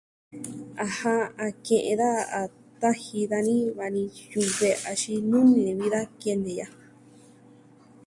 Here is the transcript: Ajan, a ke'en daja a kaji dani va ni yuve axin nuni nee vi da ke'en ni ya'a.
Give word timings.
Ajan, 0.83 1.21
a 1.45 1.47
ke'en 1.65 1.97
daja 1.99 2.21
a 2.39 2.41
kaji 2.81 3.21
dani 3.31 3.57
va 3.77 3.85
ni 3.93 4.03
yuve 4.31 4.69
axin 4.91 5.21
nuni 5.29 5.53
nee 5.65 5.77
vi 5.79 5.87
da 5.93 6.01
ke'en 6.21 6.39
ni 6.45 6.53
ya'a. 6.59 6.73